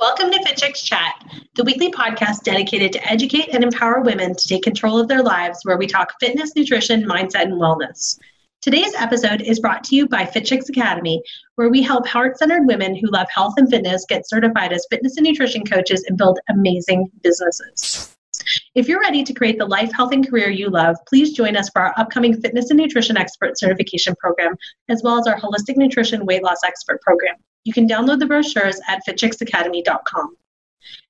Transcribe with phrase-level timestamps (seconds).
[0.00, 1.12] Welcome to Fit Chicks Chat,
[1.56, 5.58] the weekly podcast dedicated to educate and empower women to take control of their lives,
[5.64, 8.18] where we talk fitness, nutrition, mindset, and wellness.
[8.62, 11.22] Today's episode is brought to you by FitChicks Academy,
[11.56, 15.18] where we help heart centered women who love health and fitness get certified as fitness
[15.18, 18.16] and nutrition coaches and build amazing businesses.
[18.74, 21.68] If you're ready to create the life, health, and career you love, please join us
[21.68, 24.54] for our upcoming fitness and nutrition expert certification program,
[24.88, 27.36] as well as our holistic nutrition weight loss expert program.
[27.64, 30.36] You can download the brochures at fitchicksacademy.com.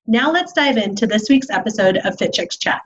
[0.05, 2.81] Now let's dive into this week's episode of Fit Chicks Chat.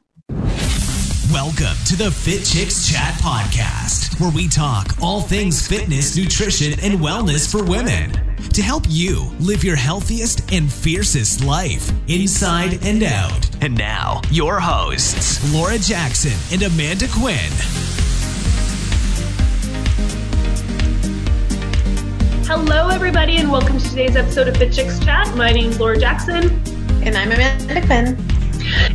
[1.31, 6.99] Welcome to the Fit Chicks Chat podcast, where we talk all things fitness, nutrition, and
[6.99, 8.11] wellness for women
[8.53, 13.49] to help you live your healthiest and fiercest life inside and out.
[13.61, 18.04] And now, your hosts, Laura Jackson and Amanda Quinn.
[22.47, 25.35] Hello, everybody, and welcome to today's episode of Fit Chicks Chat.
[25.35, 26.43] My name is Laura Jackson.
[27.03, 28.15] And I'm Amanda Quinn.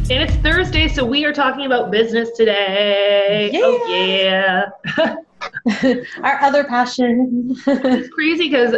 [0.08, 3.50] And it's Thursday, so we are talking about business today.
[3.52, 3.60] Yeah.
[3.64, 5.94] Oh, yeah.
[6.22, 7.56] Our other passion.
[7.66, 8.76] it's crazy because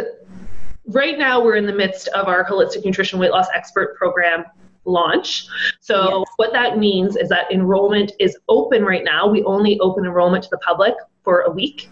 [0.87, 4.43] right now we're in the midst of our holistic nutrition weight loss expert program
[4.85, 5.45] launch.
[5.81, 6.27] So, yes.
[6.37, 9.27] what that means is that enrollment is open right now.
[9.27, 11.91] We only open enrollment to the public for a week.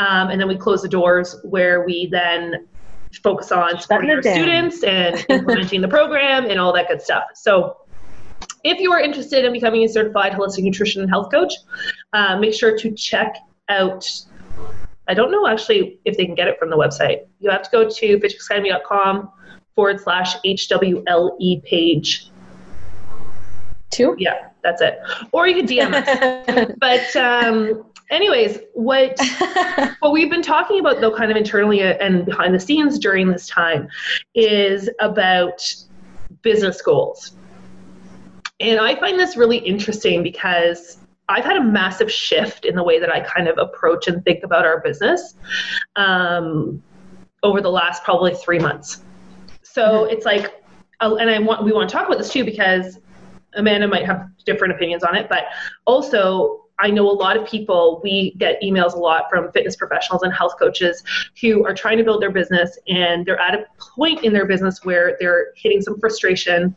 [0.00, 2.66] Um, and then we close the doors where we then
[3.22, 7.24] focus on supporting our students and implementing the program and all that good stuff.
[7.34, 7.76] So,
[8.64, 11.52] if you are interested in becoming a certified holistic nutrition and health coach,
[12.14, 13.36] uh, make sure to check
[13.68, 14.06] out.
[15.06, 17.26] I don't know actually if they can get it from the website.
[17.40, 19.30] You have to go to fitchicksacademy.com
[19.74, 22.30] forward slash HWLE page.
[23.90, 24.14] Two?
[24.18, 25.00] Yeah, that's it.
[25.32, 26.72] Or you can DM us.
[26.78, 29.18] but um, anyways, what
[30.00, 33.46] what we've been talking about though, kind of internally and behind the scenes during this
[33.48, 33.88] time,
[34.34, 35.62] is about
[36.42, 37.32] business goals.
[38.60, 42.98] And I find this really interesting because I've had a massive shift in the way
[42.98, 45.34] that I kind of approach and think about our business
[45.96, 46.82] um,
[47.42, 49.02] over the last probably three months.
[49.62, 50.12] So mm-hmm.
[50.12, 50.62] it's like,
[51.00, 52.98] and I want we want to talk about this too because
[53.54, 55.44] Amanda might have different opinions on it, but
[55.86, 60.22] also I know a lot of people, we get emails a lot from fitness professionals
[60.22, 61.02] and health coaches
[61.40, 64.84] who are trying to build their business and they're at a point in their business
[64.84, 66.74] where they're hitting some frustration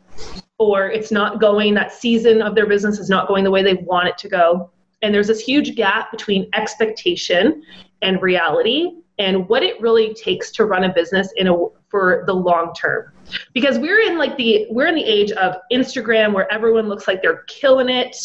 [0.58, 3.74] or it's not going, that season of their business is not going the way they
[3.74, 4.70] want it to go.
[5.02, 7.62] And there's this huge gap between expectation
[8.02, 12.32] and reality and what it really takes to run a business in a for the
[12.34, 13.12] long term.
[13.52, 17.22] Because we're in like the we're in the age of instagram where everyone looks like
[17.22, 18.16] they're killing it.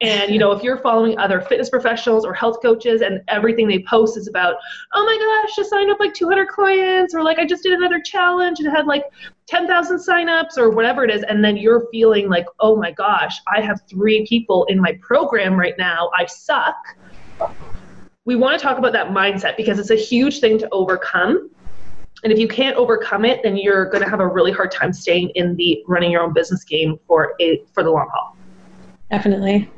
[0.00, 3.80] And you know if you're following other fitness professionals or health coaches and everything they
[3.80, 4.54] post is about
[4.94, 8.00] oh my gosh just signed up like 200 clients or like i just did another
[8.00, 9.02] challenge and had like
[9.46, 13.60] 10,000 signups or whatever it is and then you're feeling like oh my gosh i
[13.60, 16.10] have three people in my program right now.
[16.16, 16.76] I suck.
[18.24, 21.50] We want to talk about that mindset because it's a huge thing to overcome
[22.24, 24.92] and if you can't overcome it then you're going to have a really hard time
[24.92, 28.36] staying in the running your own business game for a for the long haul.
[29.10, 29.70] Definitely.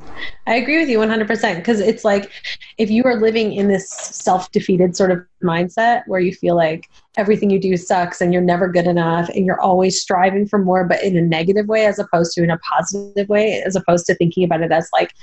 [0.45, 2.29] I agree with you 100% because it's like
[2.77, 7.49] if you are living in this self-defeated sort of mindset where you feel like everything
[7.49, 11.01] you do sucks and you're never good enough and you're always striving for more but
[11.01, 14.43] in a negative way as opposed to in a positive way as opposed to thinking
[14.43, 15.13] about it as like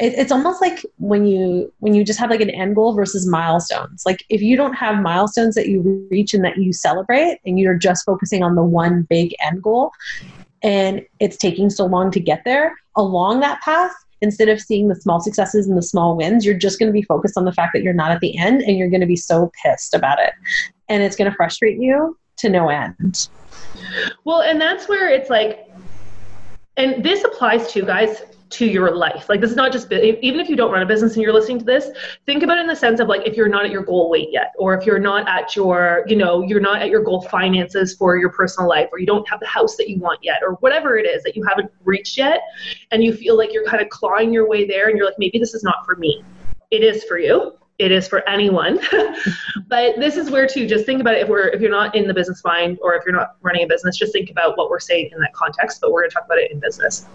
[0.00, 3.26] it, it's almost like when you when you just have like an end goal versus
[3.26, 4.04] milestones.
[4.04, 7.76] Like if you don't have milestones that you reach and that you celebrate and you're
[7.76, 9.92] just focusing on the one big end goal
[10.62, 13.92] and it's taking so long to get there along that path
[14.22, 17.02] instead of seeing the small successes and the small wins you're just going to be
[17.02, 19.16] focused on the fact that you're not at the end and you're going to be
[19.16, 20.32] so pissed about it.
[20.88, 23.28] And it's going to frustrate you to no end.
[24.24, 25.68] Well and that's where it's like
[26.76, 29.28] and this applies to guys to your life.
[29.28, 31.58] Like this is not just even if you don't run a business and you're listening
[31.58, 31.90] to this,
[32.26, 34.28] think about it in the sense of like if you're not at your goal weight
[34.30, 37.94] yet, or if you're not at your, you know, you're not at your goal finances
[37.94, 40.52] for your personal life, or you don't have the house that you want yet, or
[40.54, 42.40] whatever it is that you haven't reached yet,
[42.92, 45.38] and you feel like you're kind of clawing your way there, and you're like maybe
[45.38, 46.22] this is not for me.
[46.70, 47.52] It is for you.
[47.78, 48.78] It is for anyone.
[49.66, 52.06] but this is where to just think about it if we're if you're not in
[52.06, 54.80] the business mind or if you're not running a business, just think about what we're
[54.80, 55.80] saying in that context.
[55.80, 57.06] But we're to talk about it in business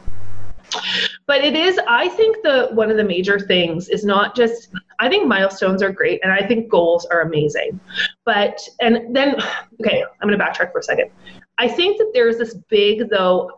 [1.27, 4.69] but it is i think the one of the major things is not just
[4.99, 7.79] i think milestones are great and i think goals are amazing
[8.25, 9.35] but and then
[9.79, 11.09] okay i'm going to backtrack for a second
[11.57, 13.49] i think that there's this big though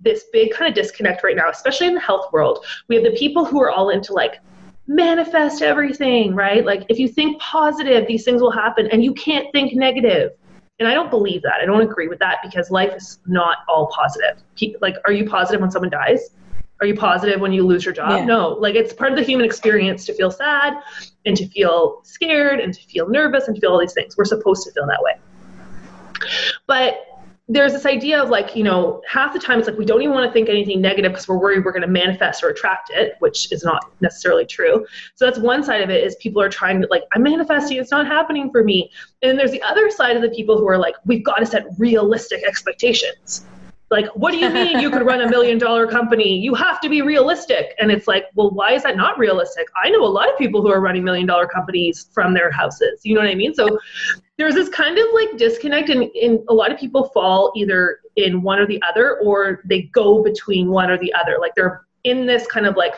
[0.00, 3.16] this big kind of disconnect right now especially in the health world we have the
[3.18, 4.40] people who are all into like
[4.86, 9.50] manifest everything right like if you think positive these things will happen and you can't
[9.52, 10.32] think negative
[10.80, 11.60] And I don't believe that.
[11.62, 14.42] I don't agree with that because life is not all positive.
[14.80, 16.30] Like, are you positive when someone dies?
[16.84, 18.10] Are you positive when you lose your job?
[18.10, 18.24] Yeah.
[18.26, 18.50] No.
[18.50, 20.74] Like, it's part of the human experience to feel sad
[21.24, 24.18] and to feel scared and to feel nervous and to feel all these things.
[24.18, 25.14] We're supposed to feel that way.
[26.66, 27.06] But
[27.48, 30.14] there's this idea of like, you know, half the time it's like we don't even
[30.14, 33.14] want to think anything negative because we're worried we're going to manifest or attract it,
[33.20, 34.86] which is not necessarily true.
[35.14, 37.90] So that's one side of it is people are trying to like, I'm manifesting, it's
[37.90, 38.90] not happening for me.
[39.22, 41.46] And then there's the other side of the people who are like, we've got to
[41.46, 43.46] set realistic expectations.
[43.94, 46.36] Like, what do you mean you could run a million dollar company?
[46.36, 47.76] You have to be realistic.
[47.78, 49.68] And it's like, well, why is that not realistic?
[49.80, 53.02] I know a lot of people who are running million dollar companies from their houses.
[53.04, 53.54] You know what I mean?
[53.54, 53.78] So
[54.36, 58.42] there's this kind of like disconnect and, and a lot of people fall either in
[58.42, 62.26] one or the other or they go between one or the other like they're in
[62.26, 62.94] this kind of like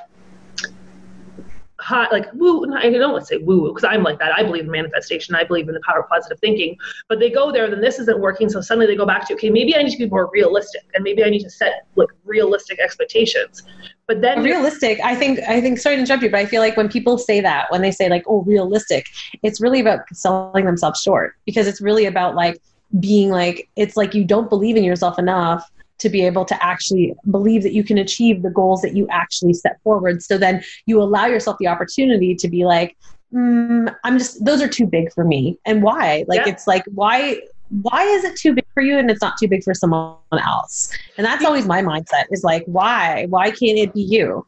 [1.81, 4.65] hot like woo i don't want to say woo because i'm like that i believe
[4.65, 6.75] in manifestation i believe in the power of positive thinking
[7.09, 9.51] but they go there then this isn't working so suddenly they go back to okay
[9.51, 12.79] maybe i need to be more realistic and maybe i need to set like realistic
[12.79, 13.63] expectations
[14.07, 16.77] but then realistic i think i think sorry to interrupt you but i feel like
[16.79, 19.07] when people say that when they say like oh realistic
[19.43, 22.59] it's really about selling themselves short because it's really about like
[23.01, 27.15] being like it's like you don't believe in yourself enough to be able to actually
[27.31, 30.23] believe that you can achieve the goals that you actually set forward.
[30.23, 32.97] So then you allow yourself the opportunity to be like,
[33.33, 35.59] mm, I'm just, those are too big for me.
[35.65, 36.25] And why?
[36.29, 36.53] Like, yeah.
[36.53, 37.41] it's like, why?
[37.83, 40.97] Why is it too big for you and it's not too big for someone else?
[41.17, 43.27] And that's always my mindset is like, why?
[43.29, 44.47] Why can't it be you?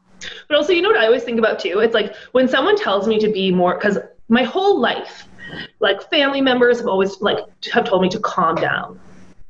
[0.48, 1.80] But also, you know what I always think about too?
[1.80, 3.98] It's like when someone tells me to be more, because
[4.28, 5.24] my whole life,
[5.80, 7.38] like family members have always like
[7.72, 9.00] have told me to calm down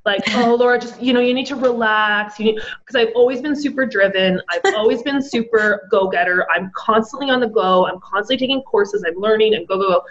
[0.05, 2.39] like oh laura just you know you need to relax.
[2.39, 4.41] You because i've always been super driven.
[4.49, 6.47] I've always been super go-getter.
[6.51, 7.87] I'm constantly on the go.
[7.87, 9.05] I'm constantly taking courses.
[9.07, 9.55] I'm learning.
[9.55, 10.03] And go go go.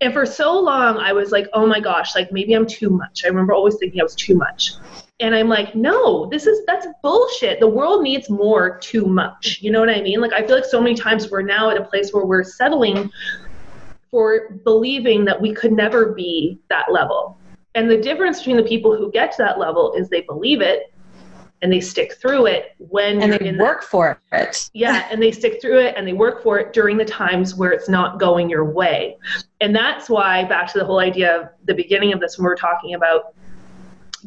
[0.00, 3.22] And for so long i was like oh my gosh like maybe i'm too much.
[3.24, 4.72] I remember always thinking i was too much.
[5.20, 7.60] And i'm like no this is that's bullshit.
[7.60, 9.58] The world needs more too much.
[9.60, 10.20] You know what i mean?
[10.20, 13.10] Like i feel like so many times we're now at a place where we're settling
[14.10, 17.36] for believing that we could never be that level
[17.74, 20.92] and the difference between the people who get to that level is they believe it
[21.62, 24.70] and they stick through it when and they work that, for it.
[24.72, 27.70] yeah, and they stick through it and they work for it during the times where
[27.70, 29.18] it's not going your way.
[29.60, 32.48] And that's why back to the whole idea of the beginning of this when we
[32.48, 33.34] we're talking about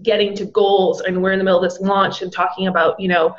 [0.03, 3.07] getting to goals and we're in the middle of this launch and talking about, you
[3.07, 3.35] know,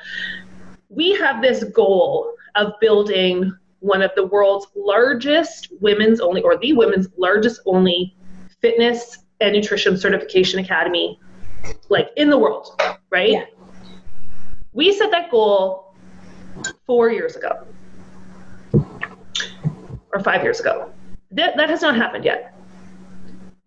[0.88, 6.72] we have this goal of building one of the world's largest women's only or the
[6.72, 8.16] women's largest only
[8.60, 11.18] fitness and nutrition certification academy
[11.88, 13.30] like in the world, right?
[13.30, 13.44] Yeah.
[14.72, 15.94] We set that goal
[16.86, 17.66] four years ago
[20.12, 20.90] or five years ago.
[21.30, 22.54] That, that has not happened yet.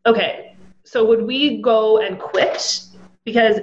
[0.06, 2.86] Okay, so would we go and quit?
[3.26, 3.60] Because,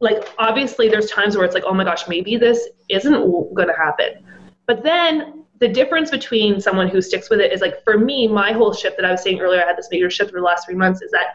[0.00, 3.74] like, obviously, there's times where it's like, oh my gosh, maybe this isn't going to
[3.76, 4.24] happen.
[4.66, 8.52] But then the difference between someone who sticks with it is like for me, my
[8.52, 10.66] whole shift that I was saying earlier, I had this major shift over the last
[10.66, 11.28] three months, is that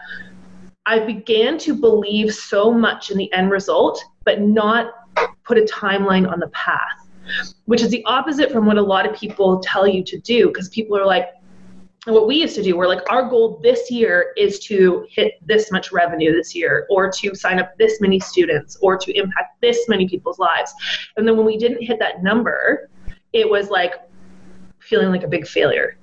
[0.85, 4.93] I began to believe so much in the end result, but not
[5.43, 7.07] put a timeline on the path,
[7.65, 10.47] which is the opposite from what a lot of people tell you to do.
[10.47, 11.29] Because people are like,
[12.05, 15.71] what we used to do, we're like, our goal this year is to hit this
[15.71, 19.87] much revenue this year, or to sign up this many students, or to impact this
[19.87, 20.73] many people's lives.
[21.17, 22.89] And then when we didn't hit that number,
[23.33, 23.93] it was like,
[24.91, 25.97] feeling like a big failure.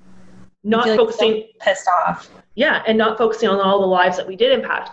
[0.63, 2.29] Not focusing like pissed off.
[2.55, 4.89] Yeah, and not focusing on all the lives that we did impact.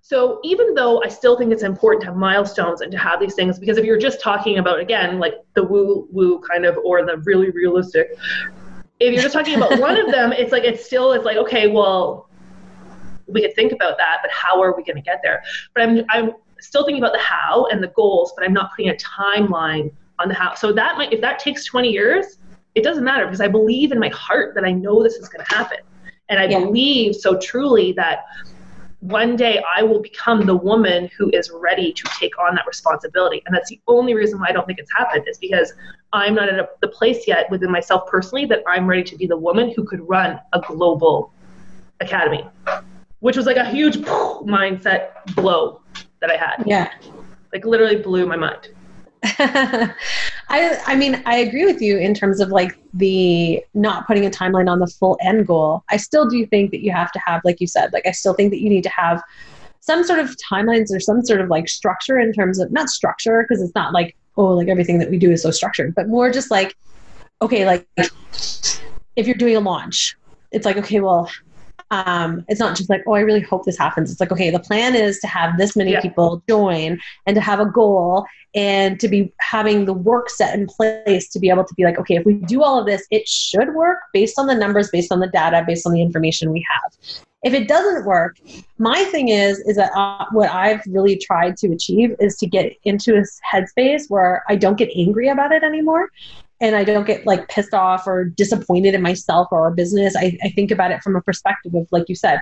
[0.00, 3.34] So even though I still think it's important to have milestones and to have these
[3.34, 7.06] things, because if you're just talking about again like the woo woo kind of or
[7.06, 8.16] the really realistic,
[8.98, 11.68] if you're just talking about one of them, it's like it's still it's like okay,
[11.68, 12.28] well,
[13.28, 15.42] we could think about that, but how are we going to get there?
[15.74, 18.90] But I'm I'm still thinking about the how and the goals, but I'm not putting
[18.90, 20.54] a timeline on the how.
[20.54, 22.38] So that might if that takes 20 years,
[22.74, 25.44] it doesn't matter because I believe in my heart that I know this is going
[25.44, 25.78] to happen.
[26.28, 26.60] And I yeah.
[26.60, 28.24] believe so truly that
[29.00, 33.42] one day I will become the woman who is ready to take on that responsibility.
[33.44, 35.74] And that's the only reason why I don't think it's happened is because
[36.14, 39.26] I'm not at a, the place yet within myself personally that I'm ready to be
[39.26, 41.34] the woman who could run a global
[42.00, 42.46] academy,
[43.20, 45.82] which was like a huge mindset blow
[46.20, 46.64] that I had.
[46.66, 46.90] Yeah.
[47.52, 48.70] Like literally blew my mind.
[50.48, 54.30] I I mean I agree with you in terms of like the not putting a
[54.30, 55.82] timeline on the full end goal.
[55.90, 58.34] I still do think that you have to have like you said like I still
[58.34, 59.22] think that you need to have
[59.80, 63.42] some sort of timelines or some sort of like structure in terms of not structure
[63.42, 66.30] because it's not like oh like everything that we do is so structured but more
[66.30, 66.76] just like
[67.40, 67.86] okay like
[69.16, 70.16] if you're doing a launch
[70.52, 71.30] it's like okay well
[71.94, 74.10] um, it's not just like, oh, I really hope this happens.
[74.10, 76.00] It's like, okay, the plan is to have this many Yeah.
[76.00, 80.66] people join and to have a goal and to be having the work set in
[80.66, 83.28] place to be able to be like, okay, if we do all of this, it
[83.28, 86.66] should work based on the numbers, based on the data, based on the information we
[86.70, 86.92] have.
[87.44, 88.38] If it doesn't work,
[88.78, 92.72] my thing is is that uh, what I've really tried to achieve is to get
[92.84, 93.22] into a
[93.52, 96.08] headspace where I don't get angry about it anymore
[96.64, 100.16] and I don't get like pissed off or disappointed in myself or our business.
[100.16, 102.40] I, I think about it from a perspective of, like you said,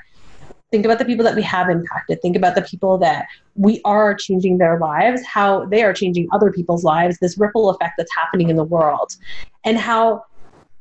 [0.70, 2.22] think about the people that we have impacted.
[2.22, 3.26] Think about the people that
[3.56, 7.94] we are changing their lives, how they are changing other people's lives, this ripple effect
[7.98, 9.10] that's happening in the world,
[9.64, 10.24] and how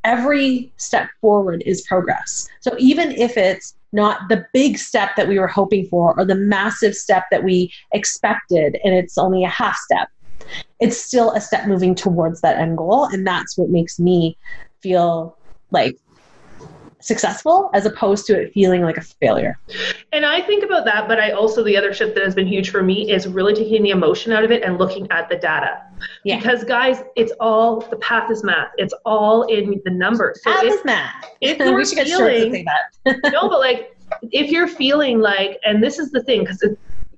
[0.03, 2.47] every step forward is progress.
[2.59, 6.35] So even if it's not the big step that we were hoping for or the
[6.35, 10.09] massive step that we expected and it's only a half step,
[10.79, 13.05] it's still a step moving towards that end goal.
[13.05, 14.37] And that's what makes me
[14.81, 15.37] feel
[15.71, 15.97] like
[17.01, 19.57] successful as opposed to it feeling like a failure.
[20.13, 22.69] And I think about that, but I also, the other shift that has been huge
[22.69, 25.81] for me is really taking the emotion out of it and looking at the data.
[26.23, 26.37] Yeah.
[26.37, 28.69] Because, guys, it's all, the path is math.
[28.77, 30.41] It's all in the numbers.
[30.43, 31.25] So Math if, is math.
[31.41, 32.65] if we you're should get shirts that feeling, say
[33.05, 33.19] that.
[33.31, 33.97] no, but like,
[34.31, 36.63] if you're feeling like, and this is the thing, because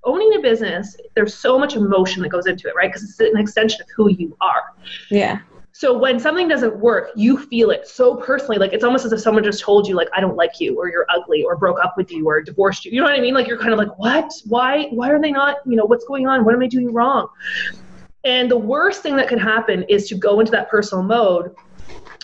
[0.06, 2.90] owning a business, there's so much emotion that goes into it, right?
[2.90, 4.74] Because it's an extension of who you are.
[5.10, 5.40] yeah.
[5.76, 8.60] So when something doesn't work, you feel it so personally.
[8.60, 10.88] Like it's almost as if someone just told you, like, I don't like you, or
[10.88, 12.92] you're ugly, or broke up with you, or divorced you.
[12.92, 13.34] You know what I mean?
[13.34, 14.32] Like you're kind of like, what?
[14.46, 14.86] Why?
[14.92, 15.58] Why are they not?
[15.66, 16.46] You know, what's going on?
[16.46, 17.28] What am I doing wrong?
[18.24, 21.56] And the worst thing that can happen is to go into that personal mode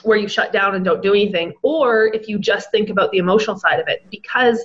[0.04, 3.18] where you shut down and don't do anything, or if you just think about the
[3.18, 4.64] emotional side of it, because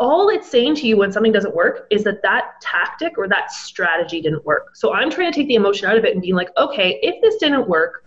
[0.00, 3.50] all it's saying to you when something doesn't work is that that tactic or that
[3.50, 4.76] strategy didn't work.
[4.76, 7.20] So I'm trying to take the emotion out of it and being like, okay, if
[7.20, 8.04] this didn't work,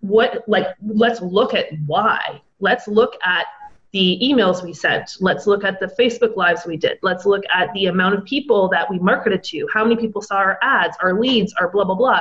[0.00, 2.40] what, like, let's look at why.
[2.60, 3.46] Let's look at
[3.92, 5.16] the emails we sent.
[5.20, 6.98] Let's look at the Facebook lives we did.
[7.02, 9.68] Let's look at the amount of people that we marketed to.
[9.72, 12.20] How many people saw our ads, our leads, our blah, blah, blah.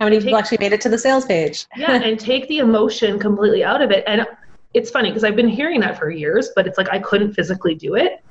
[0.00, 1.66] How many Take- people actually made it to the sales page?
[1.76, 4.02] Yeah, and take the emotion completely out of it.
[4.06, 4.26] And
[4.74, 7.74] it's funny because I've been hearing that for years, but it's like I couldn't physically
[7.74, 8.22] do it.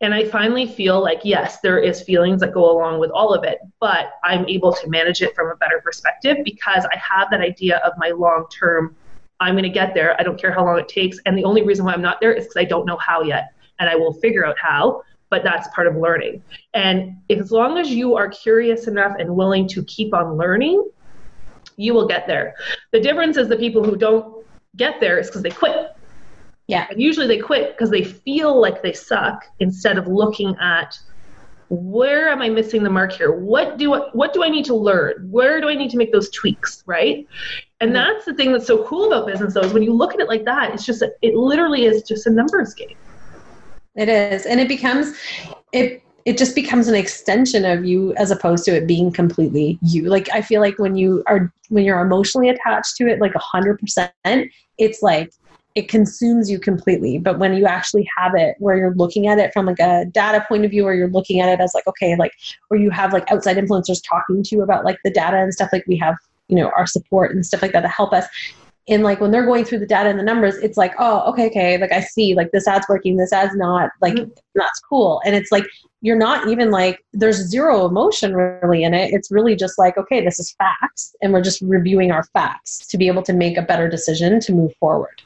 [0.00, 3.42] And I finally feel like, yes, there is feelings that go along with all of
[3.42, 7.40] it, but I'm able to manage it from a better perspective because I have that
[7.40, 8.94] idea of my long term,
[9.40, 10.18] I'm going to get there.
[10.20, 11.18] I don't care how long it takes.
[11.26, 13.52] And the only reason why I'm not there is because I don't know how yet.
[13.80, 16.42] And I will figure out how, but that's part of learning.
[16.74, 20.88] And as long as you are curious enough and willing to keep on learning,
[21.76, 22.54] you will get there.
[22.92, 24.37] The difference is the people who don't
[24.76, 25.88] get there is because they quit.
[26.66, 26.86] Yeah.
[26.90, 30.98] And usually they quit because they feel like they suck instead of looking at
[31.70, 33.30] where am I missing the mark here?
[33.32, 35.28] What do I, what do I need to learn?
[35.30, 37.26] Where do I need to make those tweaks, right?
[37.80, 37.94] And Mhm.
[37.94, 40.28] that's the thing that's so cool about business though is when you look at it
[40.28, 42.96] like that, it's just a, it literally is just a numbers game.
[43.96, 44.46] It is.
[44.46, 45.14] And it becomes
[45.72, 50.04] it it just becomes an extension of you as opposed to it being completely you.
[50.04, 53.40] Like I feel like when you are when you're emotionally attached to it like a
[53.40, 54.12] hundred percent,
[54.78, 55.32] it's like
[55.74, 57.18] it consumes you completely.
[57.18, 60.44] But when you actually have it where you're looking at it from like a data
[60.48, 62.32] point of view or you're looking at it as like, okay, like
[62.70, 65.70] or you have like outside influencers talking to you about like the data and stuff
[65.72, 66.16] like we have,
[66.48, 68.26] you know, our support and stuff like that to help us
[68.88, 71.46] and like when they're going through the data and the numbers it's like oh okay
[71.46, 74.30] okay like i see like this ad's working this ad's not like Mhm.
[74.54, 75.64] that's cool and it's like
[76.00, 80.24] you're not even like there's zero emotion really in it it's really just like okay
[80.24, 83.62] this is facts and we're just reviewing our facts to be able to make a
[83.62, 85.22] better decision to move forward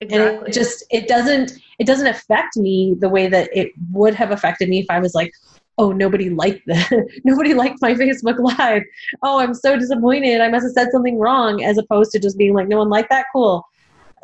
[0.00, 0.36] Exactly.
[0.38, 4.30] and it just it doesn't it doesn't affect me the way that it would have
[4.30, 5.32] affected me if i was like
[5.78, 8.82] oh nobody liked the nobody liked my facebook live
[9.22, 12.54] oh i'm so disappointed i must have said something wrong as opposed to just being
[12.54, 13.64] like no one liked that cool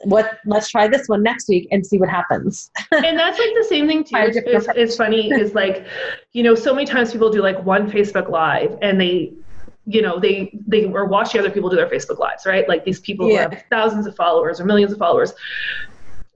[0.05, 3.67] what let's try this one next week and see what happens and that's like the
[3.69, 4.17] same thing too.
[4.17, 5.87] it's, is, is funny is like,
[6.33, 9.33] you know, so many times people do like one Facebook live and they,
[9.87, 12.69] you know, they they are watching other people do their Facebook lives, right?
[12.69, 13.45] Like these people Yeah.
[13.45, 15.33] who have thousands of followers or millions of followers.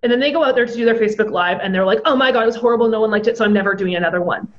[0.02, 2.14] And then they go out there to do their Facebook live and they're like, oh
[2.14, 2.88] my God, it was horrible.
[2.88, 3.36] No one liked it.
[3.36, 4.52] So I'm never doing another one.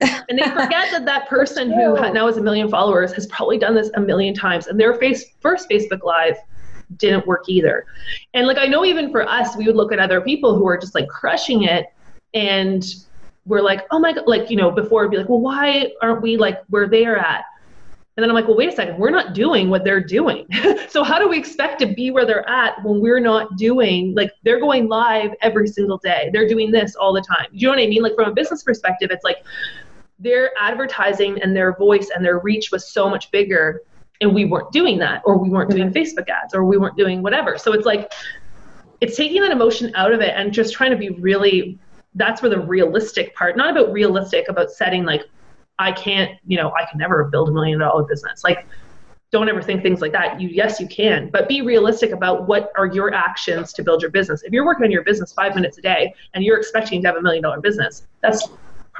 [0.00, 3.74] And they forget that that person who now has a million followers has probably done
[3.74, 6.36] this a million times and their face first facebook live
[6.96, 7.86] didn't work either.
[8.34, 10.78] And like i know even for us we would look at other people who are
[10.78, 11.86] just like crushing it
[12.34, 12.84] and
[13.46, 16.22] we're like oh my god like you know before it'd be like well why aren't
[16.22, 17.44] we like where they're at?
[18.16, 20.46] And then i'm like well wait a second we're not doing what they're doing.
[20.90, 24.32] So how do we expect to be where they're at when we're not doing like
[24.42, 26.30] they're going live every single day.
[26.32, 27.46] They're doing this all the time.
[27.52, 28.02] You know what i mean?
[28.02, 29.36] Like from a business perspective it's like
[30.20, 33.82] their advertising and their voice and their reach was so much bigger
[34.20, 37.22] and we weren't doing that or we weren't doing facebook ads or we weren't doing
[37.22, 37.56] whatever.
[37.56, 38.12] So it's like
[39.00, 41.78] it's taking that emotion out of it and just trying to be really
[42.14, 45.22] that's where the realistic part not about realistic about setting like
[45.78, 48.44] i can't you know i can never build a million dollar business.
[48.44, 48.66] Like
[49.32, 50.40] don't ever think things like that.
[50.40, 54.10] You yes you can but be realistic about what are your actions to build your
[54.10, 54.42] business.
[54.42, 57.16] If you're working on your business five minutes a day and you're expecting to have
[57.16, 58.46] a million dollar business that's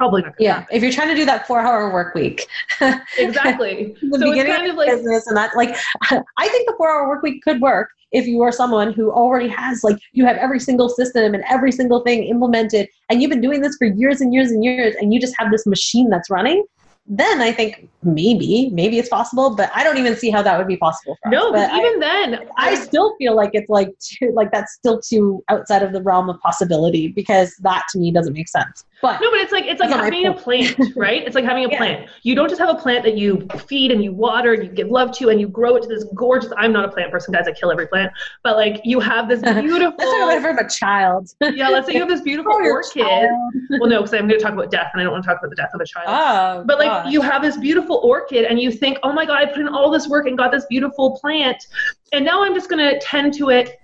[0.01, 0.75] probably not yeah happen.
[0.75, 2.47] if you're trying to do that four hour work week.
[3.17, 3.95] Exactly.
[4.01, 5.75] The so beginning kind of, like business and that like
[6.37, 9.47] i think the four hour work week could work if you are someone who already
[9.47, 13.41] has like you have every single system and every single thing implemented and you've been
[13.41, 16.29] doing this for years and years and years and you just have this machine that's
[16.29, 16.63] running
[17.07, 20.67] then I think maybe, maybe it's possible, but I don't even see how that would
[20.67, 21.17] be possible.
[21.25, 25.01] no, but even I, then, I still feel like it's like too, like that's still
[25.01, 28.85] too outside of the realm of possibility because that to me doesn't make sense.
[29.01, 31.23] But no, but it's like it's like having a plant, right?
[31.25, 31.77] It's like having a yeah.
[31.77, 32.09] plant.
[32.21, 34.89] You don't just have a plant that you feed and you water and you give
[34.89, 36.51] love to and you grow it to this gorgeous.
[36.55, 37.47] I'm not a plant person, guys.
[37.47, 38.11] I kill every plant,
[38.43, 39.95] but like you have this beautiful.
[39.97, 41.33] let's talk about from a child.
[41.41, 43.27] yeah, let's say you have this beautiful oh, orchid.
[43.71, 45.39] Well, no, because I'm going to talk about death, and I don't want to talk
[45.39, 46.05] about the death of a child.
[46.07, 47.11] Oh, but like gosh.
[47.11, 49.91] you have this beautiful orchid, and you think, oh my god, I put in all
[49.91, 51.67] this work and got this beautiful plant,
[52.13, 53.79] and now I'm just going to tend to it,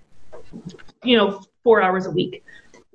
[1.04, 2.44] you know, four hours a week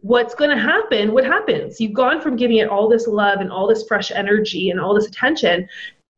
[0.02, 1.80] what's going to happen, what happens?
[1.80, 4.94] You've gone from giving it all this love and all this fresh energy and all
[4.94, 5.68] this attention,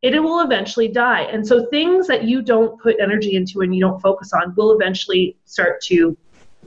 [0.02, 1.22] it will eventually die.
[1.22, 4.72] And so things that you don't put energy into and you don't focus on will
[4.72, 6.16] eventually start to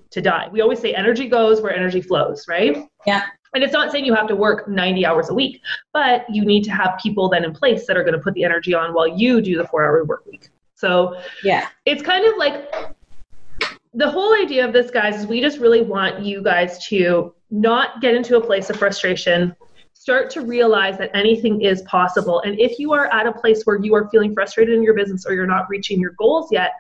[0.10, 0.48] to die.
[0.52, 2.88] We always say energy goes where energy flows, right?
[3.06, 3.26] Yeah.
[3.54, 5.62] And it's not saying you have to work 90 hours a week,
[5.94, 8.44] but you need to have people then in place that are going to put the
[8.44, 10.50] energy on while you do the 4-hour work week.
[10.76, 11.70] So, yeah.
[11.86, 12.72] It's kind of like
[13.94, 18.02] the whole idea of this, guys, is we just really want you guys to not
[18.02, 19.56] get into a place of frustration.
[19.94, 22.42] Start to realize that anything is possible.
[22.42, 25.26] And if you are at a place where you are feeling frustrated in your business
[25.26, 26.74] or you're not reaching your goals yet,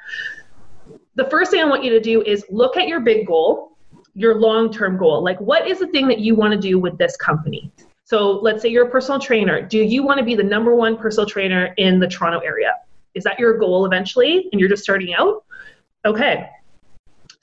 [1.16, 3.77] the first thing I want you to do is look at your big goal,
[4.18, 5.24] your long term goal.
[5.24, 7.72] Like, what is the thing that you want to do with this company?
[8.04, 9.62] So, let's say you're a personal trainer.
[9.62, 12.74] Do you want to be the number one personal trainer in the Toronto area?
[13.14, 15.44] Is that your goal eventually and you're just starting out?
[16.06, 16.50] Okay,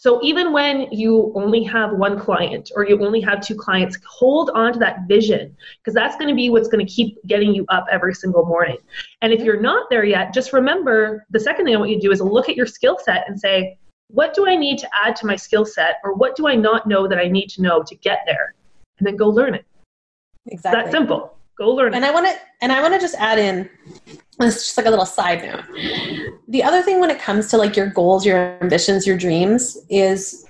[0.04, 4.50] so even when you only have one client or you only have two clients, hold
[4.50, 7.64] on to that vision because that's going to be what's going to keep getting you
[7.70, 8.76] up every single morning.
[9.22, 12.02] And if you're not there yet, just remember the second thing I want you to
[12.02, 13.78] do is look at your skill set and say,
[14.14, 16.86] what do I need to add to my skill set or what do I not
[16.86, 18.54] know that I need to know to get there?
[18.98, 19.66] And then go learn it.
[20.46, 20.82] Exactly.
[20.82, 21.36] It's that simple.
[21.58, 21.98] Go learn and it.
[21.98, 23.68] And I want to and I want to just add in
[24.40, 25.64] it's just like a little side note.
[26.48, 30.46] The other thing when it comes to like your goals, your ambitions, your dreams is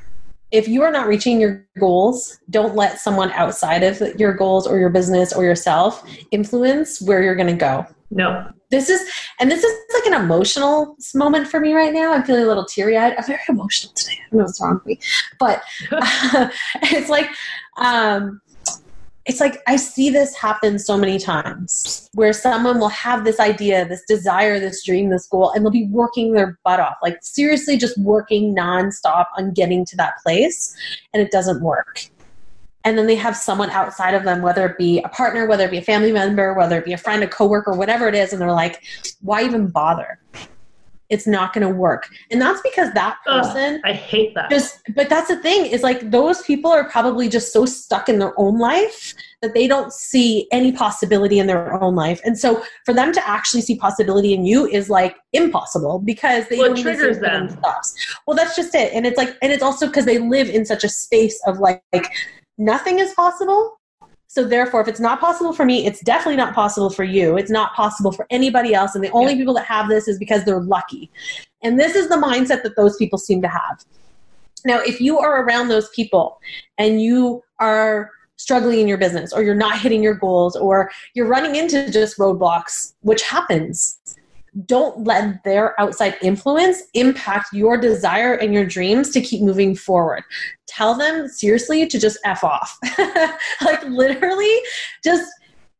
[0.50, 4.78] if you are not reaching your goals, don't let someone outside of your goals or
[4.78, 7.86] your business or yourself influence where you're going to go.
[8.14, 8.48] No.
[8.70, 9.08] This is,
[9.40, 12.12] and this is like an emotional moment for me right now.
[12.12, 13.14] I'm feeling a little teary eyed.
[13.18, 14.12] I'm very emotional today.
[14.12, 15.00] I don't know what's wrong with me,
[15.38, 16.48] but uh,
[16.82, 17.28] it's like,
[17.76, 18.40] um,
[19.26, 23.86] it's like I see this happen so many times where someone will have this idea,
[23.88, 27.76] this desire, this dream, this goal, and they'll be working their butt off, like seriously
[27.76, 30.76] just working nonstop on getting to that place,
[31.12, 32.10] and it doesn't work.
[32.84, 35.70] And then they have someone outside of them, whether it be a partner, whether it
[35.70, 38.42] be a family member, whether it be a friend, a coworker, whatever it is, and
[38.42, 38.82] they're like,
[39.22, 40.20] why even bother?
[41.10, 42.08] it's not going to work.
[42.30, 44.50] And that's because that person Ugh, I hate that.
[44.50, 48.18] Just but that's the thing is like those people are probably just so stuck in
[48.18, 52.20] their own life that they don't see any possibility in their own life.
[52.24, 56.58] And so for them to actually see possibility in you is like impossible because they
[56.58, 57.50] well, triggers them.
[57.50, 57.94] Stops.
[58.26, 58.92] Well, that's just it.
[58.92, 61.82] And it's like and it's also because they live in such a space of like,
[61.92, 62.10] like
[62.58, 63.78] nothing is possible
[64.34, 67.36] so therefore, if it's not possible for me, it's definitely not possible for you.
[67.36, 68.96] It's not possible for anybody else.
[68.96, 69.38] And the only yeah.
[69.38, 71.08] people that have this is because they're lucky.
[71.62, 73.84] And this is the mindset that those people seem to have.
[74.64, 76.40] Now, if you are around those people
[76.78, 81.28] and you are struggling in your business or you're not hitting your goals or you're
[81.28, 84.00] running into just roadblocks, which happens,
[84.66, 90.22] don't let their outside influence impact your desire and your dreams to keep moving forward.
[90.66, 92.78] Tell them seriously to just F off.
[93.62, 94.56] like, literally,
[95.02, 95.30] just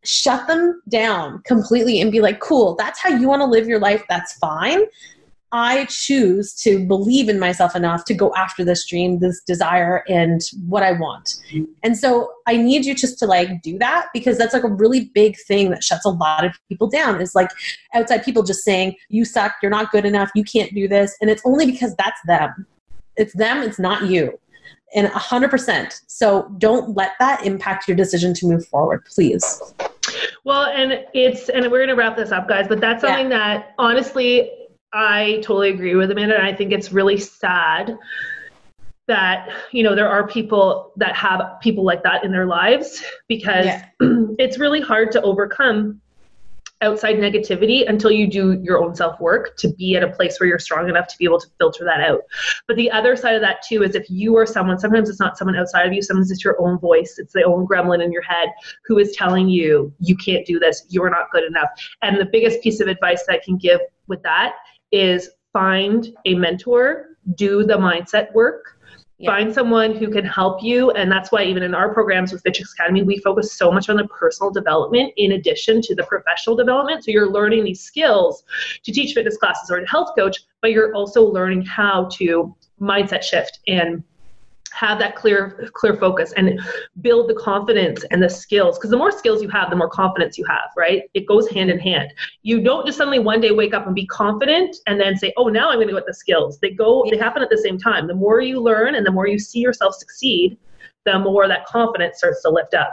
[0.05, 3.79] shut them down completely and be like, cool, that's how you want to live your
[3.79, 4.05] life.
[4.09, 4.83] That's fine.
[5.55, 10.41] I choose to believe in myself enough to go after this dream, this desire, and
[10.67, 11.37] what I want.
[11.85, 15.13] And so I need you just to like do that because that's like a really
[15.15, 17.51] big thing that shuts a lot of people down is like
[17.95, 21.17] outside people just saying, you suck, you're not good enough, you can't do this.
[21.21, 22.67] And it's only because that's them.
[23.17, 24.37] It's them, it's not you.
[24.97, 26.01] And 100%.
[26.09, 29.63] So don't let that impact your decision to move forward, please.
[30.43, 33.59] Well, and it's, and we're going to wrap this up, guys, but that's something yeah.
[33.59, 34.51] that honestly,
[34.95, 37.99] I totally agree with Amanda, and I think it's really sad
[39.07, 43.67] that you know there are people that have people like that in their lives because
[43.67, 43.89] yeah.
[44.39, 46.01] it's really hard to overcome
[46.81, 50.49] outside negativity until you do your own self work to be at a place where
[50.49, 52.21] you're strong enough to be able to filter that out.
[52.69, 55.39] But the other side of that too is if you are someone, sometimes it's not
[55.39, 58.23] someone outside of you, sometimes it's your own voice, it's the own gremlin in your
[58.23, 58.49] head
[58.87, 61.69] who is telling you, you can't do this, you're not good enough.
[62.03, 64.55] And the biggest piece of advice that I can give with that
[64.95, 68.75] is find a mentor, do the mindset work
[69.19, 69.31] yeah.
[69.31, 70.91] Find someone who can help you.
[70.91, 73.89] And that's why, even in our programs with Fit Chicks Academy, we focus so much
[73.89, 77.05] on the personal development in addition to the professional development.
[77.05, 78.43] So you're learning these skills
[78.83, 83.23] to teach fitness classes or to health coach, but you're also learning how to mindset
[83.23, 84.03] shift and
[84.75, 86.61] have that clear clear focus and
[87.01, 90.37] build the confidence and the skills because the more skills you have the more confidence
[90.37, 91.05] you have right?
[91.15, 92.13] It goes hand in hand.
[92.43, 95.49] You don't just suddenly one day wake up and be confident and then say oh
[95.49, 96.59] now i'm going to get the skills.
[96.59, 98.07] They go they happen at the same time.
[98.07, 100.59] The more you learn and the more you see yourself succeed
[101.05, 102.91] the more that confidence starts to lift up.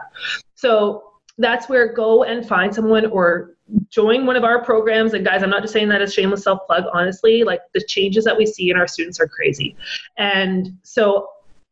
[0.56, 3.56] So that's where go and find someone or
[3.90, 5.14] join one of our programs.
[5.14, 8.26] And guys i'm not just saying that as shameless self plug honestly like the changes
[8.26, 9.76] that we see in our students are crazy.
[10.18, 11.28] And so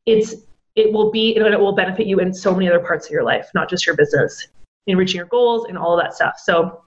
[0.10, 0.36] it's
[0.76, 3.24] it will be and it will benefit you in so many other parts of your
[3.24, 4.48] life, not just your business,
[4.88, 6.40] in reaching your goals and all of that stuff.
[6.40, 6.84] So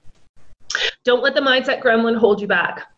[1.05, 2.89] don't let the mindset gremlin hold you back.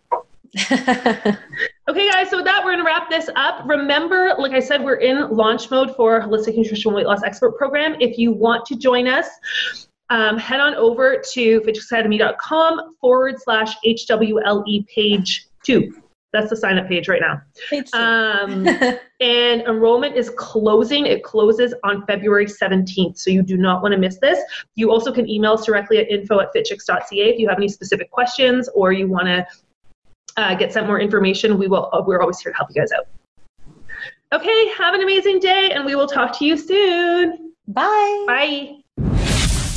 [0.71, 3.69] okay, guys, so with that, we're going to wrap this up.
[3.69, 7.97] Remember, like I said, we're in launch mode for Holistic Nutrition Weight Loss Expert Program.
[7.99, 9.27] If you want to join us,
[10.11, 16.04] um, head on over to fitchicksacademy.com forward slash HWLE page two.
[16.35, 17.41] That's the sign up page right now.
[17.93, 18.67] Um,
[19.21, 21.07] and enrollment is closing.
[21.07, 23.17] It closes on February 17th.
[23.17, 24.41] So you do not want to miss this.
[24.75, 28.11] You also can email us directly at info at fitchicks.ca if you have any specific
[28.11, 29.47] questions or you want to
[30.37, 31.57] uh, get some more information.
[31.57, 33.07] We will, we're always here to help you guys out.
[34.33, 37.53] Okay, have an amazing day and we will talk to you soon.
[37.69, 38.25] Bye.
[38.27, 38.84] Bye.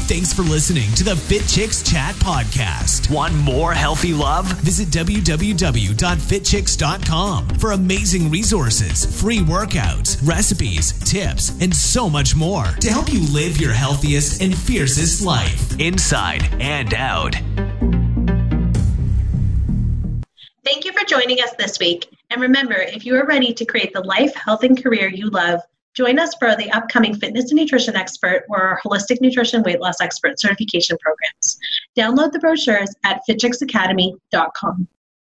[0.07, 3.13] Thanks for listening to the Fit Chicks Chat podcast.
[3.13, 4.45] Want more healthy love?
[4.61, 13.11] Visit www.fitchicks.com for amazing resources, free workouts, recipes, tips, and so much more to help
[13.11, 17.35] you live your healthiest and fiercest life, inside and out.
[20.63, 22.07] Thank you for joining us this week.
[22.29, 25.59] And remember, if you are ready to create the life, health, and career you love,
[25.97, 29.99] Join us for the upcoming Fitness and Nutrition Expert or our Holistic Nutrition Weight Loss
[29.99, 31.57] Expert certification programs.
[31.97, 34.87] Download the brochures at fitchicksacademy.com.